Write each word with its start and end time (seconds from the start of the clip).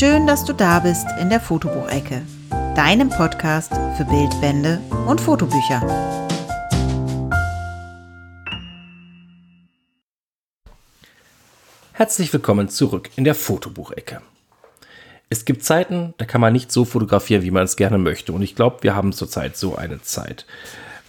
Schön, 0.00 0.26
dass 0.26 0.46
du 0.46 0.54
da 0.54 0.78
bist 0.78 1.06
in 1.20 1.28
der 1.28 1.40
Fotobuchecke, 1.40 2.22
deinem 2.74 3.10
Podcast 3.10 3.70
für 3.98 4.06
Bildbände 4.06 4.80
und 5.06 5.20
Fotobücher. 5.20 5.82
Herzlich 11.92 12.32
willkommen 12.32 12.70
zurück 12.70 13.10
in 13.16 13.24
der 13.24 13.34
Fotobuchecke. 13.34 14.22
Es 15.28 15.44
gibt 15.44 15.64
Zeiten, 15.64 16.14
da 16.16 16.24
kann 16.24 16.40
man 16.40 16.54
nicht 16.54 16.72
so 16.72 16.86
fotografieren, 16.86 17.42
wie 17.42 17.50
man 17.50 17.64
es 17.64 17.76
gerne 17.76 17.98
möchte. 17.98 18.32
Und 18.32 18.40
ich 18.40 18.54
glaube, 18.54 18.78
wir 18.80 18.96
haben 18.96 19.12
zurzeit 19.12 19.58
so 19.58 19.76
eine 19.76 20.00
Zeit. 20.00 20.46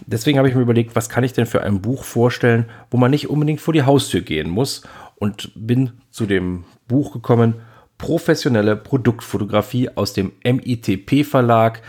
Deswegen 0.06 0.38
habe 0.38 0.50
ich 0.50 0.56
mir 0.56 0.64
überlegt, 0.64 0.98
was 0.98 1.08
kann 1.08 1.24
ich 1.24 1.32
denn 1.32 1.46
für 1.46 1.64
ein 1.64 1.82
Buch 1.82 2.04
vorstellen, 2.04 2.66
wo 2.90 2.98
man 2.98 3.12
nicht 3.12 3.30
unbedingt 3.30 3.62
vor 3.62 3.74
die 3.74 3.84
Haustür 3.84 4.20
gehen 4.20 4.50
muss. 4.50 4.82
Und 5.16 5.54
bin 5.56 5.94
zu 6.10 6.26
dem 6.26 6.66
Buch 6.90 7.14
gekommen, 7.14 7.62
Professionelle 8.02 8.76
Produktfotografie 8.76 9.90
aus 9.96 10.12
dem 10.14 10.34
MITP 10.44 11.24
Verlag, 11.24 11.84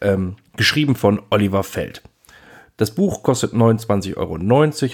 ähm, 0.00 0.36
geschrieben 0.56 0.94
von 0.94 1.20
Oliver 1.28 1.64
Feld. 1.64 2.02
Das 2.76 2.92
Buch 2.92 3.24
kostet 3.24 3.52
29,90 3.52 4.16
Euro, 4.16 4.38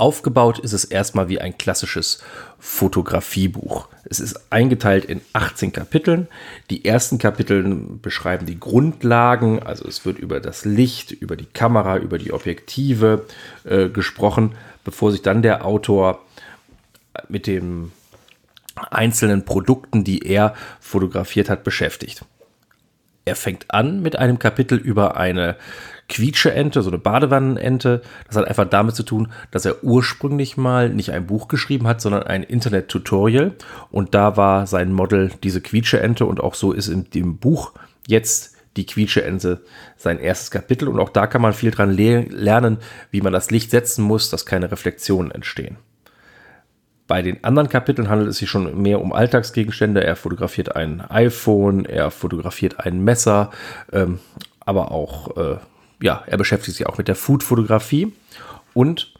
Aufgebaut 0.00 0.58
ist 0.58 0.72
es 0.72 0.84
erstmal 0.84 1.28
wie 1.28 1.40
ein 1.40 1.58
klassisches 1.58 2.22
Fotografiebuch. 2.58 3.88
Es 4.04 4.18
ist 4.18 4.50
eingeteilt 4.50 5.04
in 5.04 5.20
18 5.34 5.72
Kapiteln. 5.72 6.26
Die 6.70 6.86
ersten 6.86 7.18
Kapitel 7.18 7.62
beschreiben 8.00 8.46
die 8.46 8.58
Grundlagen, 8.58 9.62
also 9.62 9.86
es 9.86 10.06
wird 10.06 10.18
über 10.18 10.40
das 10.40 10.64
Licht, 10.64 11.10
über 11.10 11.36
die 11.36 11.44
Kamera, 11.44 11.98
über 11.98 12.16
die 12.16 12.32
Objektive 12.32 13.26
äh, 13.64 13.90
gesprochen, 13.90 14.54
bevor 14.84 15.12
sich 15.12 15.20
dann 15.20 15.42
der 15.42 15.66
Autor 15.66 16.24
mit 17.28 17.46
den 17.46 17.92
einzelnen 18.74 19.44
Produkten, 19.44 20.02
die 20.02 20.20
er 20.20 20.54
fotografiert 20.80 21.50
hat, 21.50 21.62
beschäftigt. 21.62 22.24
Er 23.24 23.36
fängt 23.36 23.70
an 23.70 24.00
mit 24.00 24.18
einem 24.18 24.38
Kapitel 24.38 24.78
über 24.78 25.16
eine 25.16 25.56
Quietscheente, 26.08 26.82
so 26.82 26.90
eine 26.90 26.98
Badewannenente. 26.98 28.02
Das 28.26 28.36
hat 28.36 28.46
einfach 28.46 28.68
damit 28.68 28.96
zu 28.96 29.02
tun, 29.02 29.28
dass 29.50 29.64
er 29.64 29.84
ursprünglich 29.84 30.56
mal 30.56 30.90
nicht 30.90 31.12
ein 31.12 31.26
Buch 31.26 31.48
geschrieben 31.48 31.86
hat, 31.86 32.00
sondern 32.00 32.24
ein 32.24 32.42
Internet-Tutorial. 32.42 33.52
Und 33.90 34.14
da 34.14 34.36
war 34.36 34.66
sein 34.66 34.92
Model 34.92 35.30
diese 35.42 35.60
Quietscheente 35.60 36.26
und 36.26 36.40
auch 36.40 36.54
so 36.54 36.72
ist 36.72 36.88
in 36.88 37.08
dem 37.10 37.38
Buch 37.38 37.72
jetzt 38.06 38.56
die 38.76 38.86
Quietscheente 38.86 39.62
sein 39.96 40.18
erstes 40.18 40.50
Kapitel. 40.50 40.88
Und 40.88 40.98
auch 40.98 41.10
da 41.10 41.26
kann 41.26 41.42
man 41.42 41.52
viel 41.52 41.70
dran 41.70 41.90
le 41.90 42.22
lernen, 42.22 42.78
wie 43.10 43.20
man 43.20 43.32
das 43.32 43.50
Licht 43.50 43.70
setzen 43.70 44.02
muss, 44.02 44.30
dass 44.30 44.46
keine 44.46 44.70
Reflexionen 44.70 45.30
entstehen. 45.30 45.76
Bei 47.10 47.22
den 47.22 47.42
anderen 47.42 47.68
Kapiteln 47.68 48.08
handelt 48.08 48.30
es 48.30 48.36
sich 48.36 48.48
schon 48.48 48.80
mehr 48.82 49.00
um 49.00 49.12
Alltagsgegenstände. 49.12 50.04
Er 50.04 50.14
fotografiert 50.14 50.76
ein 50.76 51.00
iPhone, 51.10 51.84
er 51.84 52.12
fotografiert 52.12 52.78
ein 52.78 53.02
Messer, 53.02 53.50
ähm, 53.92 54.20
aber 54.60 54.92
auch 54.92 55.36
äh, 55.36 55.56
ja, 56.00 56.22
er 56.28 56.38
beschäftigt 56.38 56.76
sich 56.76 56.86
auch 56.86 56.98
mit 56.98 57.08
der 57.08 57.16
Food-Fotografie. 57.16 58.12
Und 58.74 59.12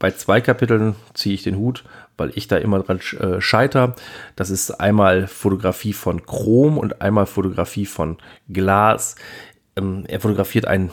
bei 0.00 0.10
zwei 0.10 0.40
Kapiteln 0.40 0.96
ziehe 1.14 1.36
ich 1.36 1.44
den 1.44 1.56
Hut, 1.56 1.84
weil 2.16 2.32
ich 2.34 2.48
da 2.48 2.56
immer 2.56 2.80
dran 2.80 2.98
äh, 3.20 3.40
scheiter. 3.40 3.94
Das 4.34 4.50
ist 4.50 4.72
einmal 4.72 5.28
Fotografie 5.28 5.92
von 5.92 6.26
Chrom 6.26 6.76
und 6.76 7.00
einmal 7.00 7.26
Fotografie 7.26 7.86
von 7.86 8.16
Glas. 8.48 9.14
Ähm, 9.76 10.02
er 10.08 10.18
fotografiert 10.18 10.66
ein 10.66 10.90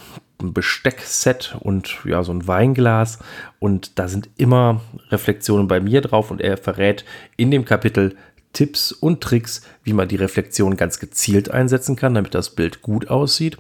Besteckset 0.52 1.56
und 1.60 2.00
ja, 2.04 2.24
so 2.24 2.34
ein 2.34 2.48
Weinglas. 2.48 3.20
Und 3.60 4.00
da 4.00 4.10
sind 4.10 4.30
immer 4.36 4.82
Reflexionen 5.10 5.70
bei 5.70 5.80
mir 5.80 6.02
drauf 6.02 6.32
und 6.32 6.42
er 6.42 6.58
verrät 6.58 7.06
in 7.38 7.52
dem 7.52 7.64
Kapitel 7.64 8.18
Tipps 8.52 8.92
und 8.92 9.22
Tricks, 9.22 9.62
wie 9.84 9.94
man 9.94 10.08
die 10.08 10.16
Reflexion 10.16 10.76
ganz 10.76 11.00
gezielt 11.00 11.50
einsetzen 11.50 11.96
kann, 11.96 12.14
damit 12.14 12.36
das 12.36 12.52
Bild 12.52 12.82
gut 12.82 13.10
aussieht, 13.10 13.58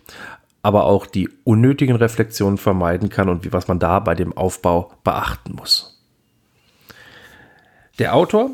aber 0.62 0.86
auch 0.86 1.06
die 1.06 1.30
unnötigen 1.44 1.96
Reflexionen 1.96 2.58
vermeiden 2.58 3.10
kann 3.10 3.30
und 3.30 3.44
wie, 3.44 3.54
was 3.54 3.68
man 3.68 3.80
da 3.80 4.00
bei 4.00 4.16
dem 4.16 4.36
Aufbau 4.36 4.92
beachten 5.04 5.54
muss. 5.56 6.02
Der 8.00 8.16
Autor 8.16 8.52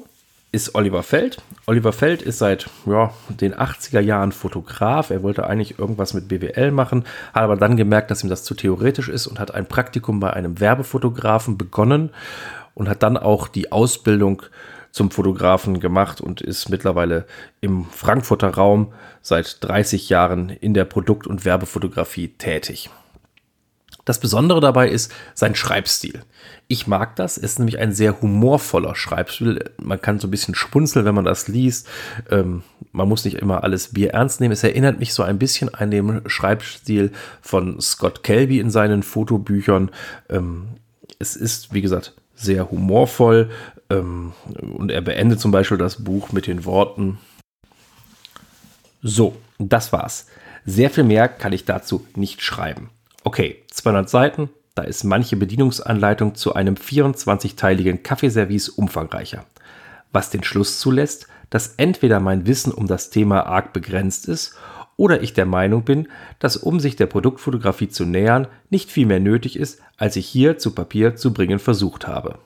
ist 0.52 0.74
Oliver 0.74 1.04
Feld. 1.04 1.42
Oliver 1.68 1.94
Feld 1.94 2.22
ist 2.22 2.40
seit 2.40 2.68
ja, 2.86 3.14
den 3.30 3.54
80er 3.54 4.00
Jahren 4.00 4.32
Fotograf. 4.32 5.12
Er 5.12 5.22
wollte 5.22 5.46
eigentlich 5.46 5.78
irgendwas 5.78 6.14
mit 6.14 6.28
BWL 6.28 6.72
machen, 6.72 7.06
hat 7.34 7.44
aber 7.44 7.56
dann 7.56 7.78
gemerkt, 7.78 8.10
dass 8.10 8.24
ihm 8.24 8.30
das 8.30 8.44
zu 8.44 8.56
theoretisch 8.56 9.10
ist 9.10 9.28
und 9.28 9.40
hat 9.40 9.54
ein 9.54 9.68
Praktikum 9.68 10.20
bei 10.20 10.34
einem 10.34 10.60
Werbefotografen 10.60 11.58
begonnen 11.58 12.10
und 12.74 12.90
hat 12.90 13.04
dann 13.04 13.18
auch 13.18 13.48
die 13.48 13.72
Ausbildung 13.72 14.42
zum 14.92 15.12
Fotografen 15.12 15.80
gemacht 15.80 16.20
und 16.20 16.42
ist 16.42 16.70
mittlerweile 16.70 17.26
im 17.62 17.86
Frankfurter 17.86 18.50
Raum 18.50 18.92
seit 19.22 19.64
30 19.64 20.10
Jahren 20.10 20.50
in 20.50 20.74
der 20.74 20.86
Produkt- 20.86 21.28
und 21.28 21.46
Werbefotografie 21.46 22.30
tätig. 22.30 22.90
Das 24.10 24.18
Besondere 24.18 24.60
dabei 24.60 24.90
ist 24.90 25.12
sein 25.36 25.54
Schreibstil. 25.54 26.24
Ich 26.68 26.88
mag 26.88 27.16
das, 27.16 27.38
es 27.38 27.44
ist 27.44 27.60
nämlich 27.60 27.78
ein 27.78 27.94
sehr 27.94 28.20
humorvoller 28.24 28.96
Schreibstil. 28.96 29.64
Man 29.80 30.02
kann 30.02 30.20
so 30.20 30.28
ein 30.28 30.32
bisschen 30.32 30.56
schmunzeln, 30.56 31.06
wenn 31.06 31.14
man 31.14 31.26
das 31.26 31.48
liest. 31.48 31.88
Ähm, 32.32 32.64
man 32.92 33.08
muss 33.08 33.24
nicht 33.24 33.38
immer 33.38 33.64
alles 33.64 33.94
Bier 33.94 34.16
ernst 34.16 34.42
nehmen. 34.42 34.54
Es 34.54 34.64
erinnert 34.64 34.98
mich 34.98 35.14
so 35.14 35.22
ein 35.22 35.38
bisschen 35.38 35.72
an 35.72 35.92
den 35.92 36.28
Schreibstil 36.28 37.12
von 37.40 37.80
Scott 37.80 38.24
Kelby 38.24 38.60
in 38.60 38.72
seinen 38.72 39.04
Fotobüchern. 39.04 39.92
Ähm, 40.28 40.70
es 41.20 41.36
ist, 41.36 41.72
wie 41.76 41.82
gesagt, 41.82 42.16
sehr 42.34 42.72
humorvoll. 42.72 43.52
Ähm, 43.92 44.34
und 44.76 44.90
er 44.90 45.02
beendet 45.02 45.40
zum 45.40 45.52
Beispiel 45.52 45.78
das 45.78 46.04
Buch 46.04 46.32
mit 46.32 46.48
den 46.48 46.66
Worten. 46.66 47.20
So, 49.04 49.36
das 49.60 49.94
war's. 49.94 50.26
Sehr 50.66 50.90
viel 50.90 51.04
mehr 51.04 51.28
kann 51.28 51.54
ich 51.54 51.66
dazu 51.66 52.08
nicht 52.16 52.42
schreiben. 52.42 52.90
Okay, 53.30 53.58
200 53.70 54.10
Seiten, 54.10 54.50
da 54.74 54.82
ist 54.82 55.04
manche 55.04 55.38
Bedienungsanleitung 55.38 56.34
zu 56.34 56.56
einem 56.56 56.74
24-teiligen 56.74 58.02
Kaffeeservice 58.02 58.70
umfangreicher. 58.70 59.46
Was 60.12 60.32
den 60.32 60.44
Schluss 60.44 60.80
zulässt, 60.80 61.28
dass 61.52 61.76
entweder 61.78 62.20
mein 62.20 62.48
Wissen 62.48 62.74
um 62.74 62.88
das 62.88 63.12
Thema 63.12 63.46
arg 63.46 63.72
begrenzt 63.72 64.28
ist 64.28 64.56
oder 64.98 65.22
ich 65.22 65.36
der 65.36 65.46
Meinung 65.46 65.84
bin, 65.84 66.08
dass 66.40 66.58
um 66.58 66.80
sich 66.80 66.96
der 66.96 67.06
Produktfotografie 67.06 67.90
zu 67.90 68.04
nähern, 68.04 68.48
nicht 68.72 68.90
viel 68.90 69.06
mehr 69.06 69.20
nötig 69.20 69.60
ist, 69.60 69.80
als 69.98 70.16
ich 70.16 70.26
hier 70.26 70.58
zu 70.58 70.74
Papier 70.74 71.16
zu 71.16 71.32
bringen 71.32 71.60
versucht 71.60 72.08
habe. 72.08 72.40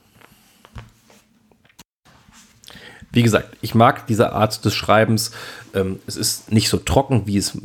Wie 3.13 3.21
gesagt, 3.21 3.55
ich 3.61 3.75
mag 3.75 4.07
diese 4.07 4.33
Art 4.33 4.65
des 4.65 4.73
Schreibens. 4.73 5.31
Ähm, 5.75 5.99
es 6.07 6.17
ist 6.17 6.51
nicht 6.51 6.67
so 6.67 6.77
trocken, 6.77 7.27
wie 7.27 7.37
es 7.37 7.55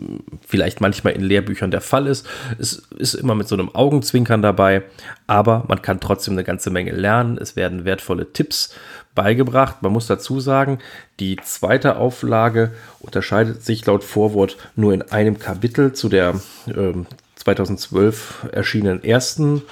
vielleicht 0.46 0.82
manchmal 0.82 1.14
in 1.14 1.22
Lehrbüchern 1.22 1.70
der 1.70 1.80
Fall 1.80 2.06
ist. 2.06 2.26
Es 2.58 2.74
ist 2.98 3.14
immer 3.14 3.34
mit 3.34 3.48
so 3.48 3.54
einem 3.54 3.74
Augenzwinkern 3.74 4.42
dabei, 4.42 4.82
aber 5.26 5.64
man 5.66 5.80
kann 5.80 6.00
trotzdem 6.00 6.34
eine 6.34 6.44
ganze 6.44 6.68
Menge 6.68 6.92
lernen. 6.92 7.38
Es 7.38 7.56
werden 7.56 7.86
wertvolle 7.86 8.30
Tipps 8.30 8.74
beigebracht. 9.14 9.82
Man 9.82 9.92
muss 9.92 10.06
dazu 10.06 10.38
sagen, 10.38 10.80
die 11.18 11.36
zweite 11.42 11.96
Auflage 11.96 12.72
unterscheidet 13.00 13.64
sich 13.64 13.86
laut 13.86 14.04
Vorwort 14.04 14.58
nur 14.76 14.92
in 14.92 15.00
einem 15.00 15.38
Kapitel 15.38 15.94
zu 15.94 16.10
der 16.10 16.34
äh, 16.66 16.92
2012 17.36 18.48
erschienenen 18.52 19.02
ersten 19.02 19.62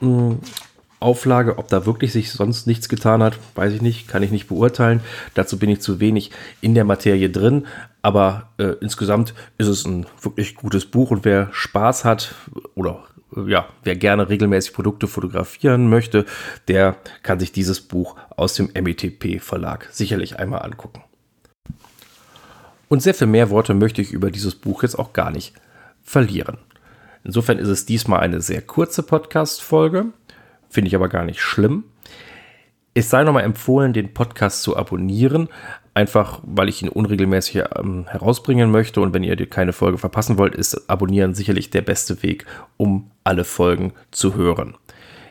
hm, 0.00 0.40
Auflage, 1.00 1.58
ob 1.58 1.68
da 1.68 1.86
wirklich 1.86 2.12
sich 2.12 2.32
sonst 2.32 2.66
nichts 2.66 2.88
getan 2.88 3.22
hat, 3.22 3.38
weiß 3.54 3.72
ich 3.72 3.82
nicht, 3.82 4.08
kann 4.08 4.22
ich 4.22 4.30
nicht 4.30 4.48
beurteilen. 4.48 5.00
Dazu 5.34 5.58
bin 5.58 5.70
ich 5.70 5.80
zu 5.80 6.00
wenig 6.00 6.30
in 6.60 6.74
der 6.74 6.84
Materie 6.84 7.30
drin. 7.30 7.66
Aber 8.02 8.48
äh, 8.58 8.74
insgesamt 8.80 9.34
ist 9.58 9.68
es 9.68 9.84
ein 9.84 10.06
wirklich 10.22 10.54
gutes 10.54 10.86
Buch 10.86 11.10
und 11.10 11.24
wer 11.24 11.48
Spaß 11.52 12.04
hat 12.04 12.34
oder 12.74 13.04
äh, 13.36 13.50
ja, 13.50 13.68
wer 13.82 13.96
gerne 13.96 14.28
regelmäßig 14.28 14.72
Produkte 14.72 15.06
fotografieren 15.06 15.88
möchte, 15.88 16.24
der 16.68 16.96
kann 17.22 17.40
sich 17.40 17.52
dieses 17.52 17.80
Buch 17.80 18.16
aus 18.36 18.54
dem 18.54 18.70
METP 18.74 19.40
Verlag 19.40 19.88
sicherlich 19.90 20.38
einmal 20.38 20.62
angucken. 20.62 21.02
Und 22.88 23.02
sehr 23.02 23.14
viel 23.14 23.26
mehr 23.26 23.50
Worte 23.50 23.74
möchte 23.74 24.00
ich 24.00 24.12
über 24.12 24.30
dieses 24.30 24.54
Buch 24.54 24.82
jetzt 24.82 24.98
auch 24.98 25.12
gar 25.12 25.30
nicht 25.30 25.52
verlieren. 26.02 26.58
Insofern 27.24 27.58
ist 27.58 27.68
es 27.68 27.84
diesmal 27.84 28.20
eine 28.20 28.40
sehr 28.40 28.62
kurze 28.62 29.02
Podcast-Folge. 29.02 30.06
Finde 30.68 30.88
ich 30.88 30.94
aber 30.94 31.08
gar 31.08 31.24
nicht 31.24 31.40
schlimm. 31.40 31.84
Es 32.94 33.10
sei 33.10 33.22
nochmal 33.22 33.44
empfohlen, 33.44 33.92
den 33.92 34.12
Podcast 34.12 34.62
zu 34.62 34.76
abonnieren, 34.76 35.48
einfach 35.94 36.40
weil 36.42 36.68
ich 36.68 36.82
ihn 36.82 36.88
unregelmäßig 36.88 37.62
ähm, 37.76 38.06
herausbringen 38.08 38.70
möchte. 38.70 39.00
Und 39.00 39.14
wenn 39.14 39.22
ihr 39.22 39.36
keine 39.48 39.72
Folge 39.72 39.98
verpassen 39.98 40.38
wollt, 40.38 40.54
ist 40.54 40.90
Abonnieren 40.90 41.34
sicherlich 41.34 41.70
der 41.70 41.82
beste 41.82 42.22
Weg, 42.22 42.46
um 42.76 43.10
alle 43.24 43.44
Folgen 43.44 43.92
zu 44.10 44.34
hören. 44.34 44.74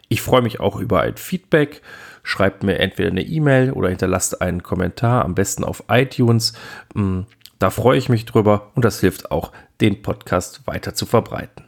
Ich 0.10 0.22
freue 0.22 0.42
mich 0.42 0.60
auch 0.60 0.78
über 0.78 1.01
ein 1.01 1.18
Feedback. 1.18 1.81
Schreibt 2.24 2.63
mir 2.63 2.80
entweder 2.80 3.10
eine 3.10 3.24
E-Mail 3.24 3.72
oder 3.72 3.89
hinterlasst 3.89 4.42
einen 4.42 4.63
Kommentar, 4.63 5.25
am 5.25 5.36
besten 5.36 5.63
auf 5.63 5.84
iTunes. 5.89 6.54
Mm, 6.94 7.22
da 7.60 7.69
freue 7.69 7.98
ich 7.98 8.07
mich 8.07 8.25
drüber 8.25 8.72
und 8.75 8.86
das 8.86 9.00
hilft 9.00 9.31
auch, 9.31 9.51
den 9.81 10.01
Podcast 10.01 10.66
weiter 10.68 10.94
zu 10.94 11.06
verbreiten. 11.06 11.66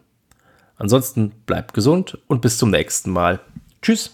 Ansonsten 0.78 1.32
bleibt 1.46 1.74
gesund 1.74 2.18
und 2.28 2.42
bis 2.42 2.58
zum 2.58 2.72
nächsten 2.72 3.12
Mal. 3.12 3.42
Tschüss. 3.82 4.12